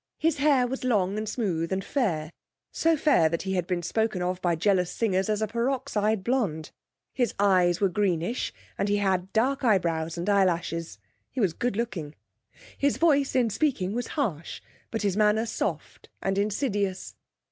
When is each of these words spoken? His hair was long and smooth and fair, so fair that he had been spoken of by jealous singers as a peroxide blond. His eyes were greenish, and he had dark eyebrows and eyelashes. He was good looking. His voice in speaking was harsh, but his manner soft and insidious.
His 0.17 0.37
hair 0.37 0.65
was 0.65 0.83
long 0.83 1.15
and 1.19 1.29
smooth 1.29 1.71
and 1.71 1.85
fair, 1.85 2.31
so 2.71 2.97
fair 2.97 3.29
that 3.29 3.43
he 3.43 3.53
had 3.53 3.67
been 3.67 3.83
spoken 3.83 4.23
of 4.23 4.41
by 4.41 4.55
jealous 4.55 4.89
singers 4.89 5.29
as 5.29 5.43
a 5.43 5.47
peroxide 5.47 6.23
blond. 6.23 6.71
His 7.13 7.35
eyes 7.37 7.79
were 7.79 7.87
greenish, 7.87 8.51
and 8.79 8.89
he 8.89 8.97
had 8.97 9.31
dark 9.31 9.63
eyebrows 9.63 10.17
and 10.17 10.27
eyelashes. 10.27 10.97
He 11.29 11.39
was 11.39 11.53
good 11.53 11.75
looking. 11.77 12.15
His 12.79 12.97
voice 12.97 13.35
in 13.35 13.51
speaking 13.51 13.93
was 13.93 14.07
harsh, 14.17 14.59
but 14.89 15.03
his 15.03 15.15
manner 15.15 15.45
soft 15.45 16.09
and 16.19 16.35
insidious. 16.39 17.15